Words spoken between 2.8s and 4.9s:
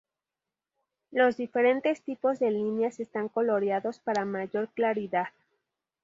están coloreados para mayor